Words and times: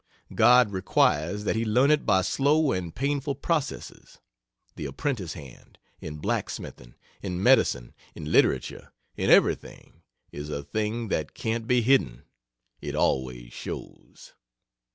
God 0.33 0.71
requires 0.71 1.43
that 1.43 1.55
he 1.55 1.63
learn 1.63 1.91
it 1.91 2.07
by 2.07 2.23
slow 2.23 2.71
and 2.71 2.95
painful 2.95 3.35
processes. 3.35 4.17
The 4.75 4.87
apprentice 4.87 5.33
hand, 5.33 5.77
in 5.99 6.17
black 6.17 6.49
smithing, 6.49 6.95
in 7.21 7.43
medicine, 7.43 7.93
in 8.15 8.31
literature, 8.31 8.93
in 9.15 9.29
everything, 9.29 10.01
is 10.31 10.49
a 10.49 10.63
thing 10.63 11.09
that 11.09 11.35
can't 11.35 11.67
be 11.67 11.83
hidden. 11.83 12.23
It 12.81 12.95
always 12.95 13.53
shows. 13.53 14.33